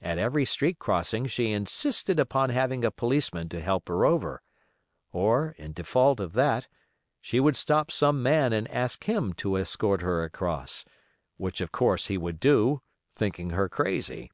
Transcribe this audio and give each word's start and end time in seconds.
At 0.00 0.18
every 0.18 0.44
street 0.44 0.78
crossing 0.78 1.26
she 1.26 1.50
insisted 1.50 2.20
upon 2.20 2.50
having 2.50 2.84
a 2.84 2.92
policeman 2.92 3.48
to 3.48 3.60
help 3.60 3.88
her 3.88 4.04
over, 4.06 4.40
or, 5.10 5.56
in 5.58 5.72
default 5.72 6.20
of 6.20 6.34
that, 6.34 6.68
she 7.20 7.40
would 7.40 7.56
stop 7.56 7.90
some 7.90 8.22
man 8.22 8.52
and 8.52 8.70
ask 8.70 9.02
him 9.02 9.32
to 9.32 9.56
escort 9.56 10.00
her 10.00 10.22
across, 10.22 10.84
which, 11.38 11.60
of 11.60 11.72
course, 11.72 12.06
he 12.06 12.16
would 12.16 12.38
do, 12.38 12.82
thinking 13.12 13.50
her 13.50 13.68
crazy. 13.68 14.30